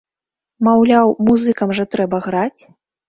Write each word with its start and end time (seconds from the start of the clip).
Маўляў, 0.67 1.13
музыкам 1.27 1.75
жа 1.81 1.85
трэба 1.93 2.17
граць! 2.29 2.61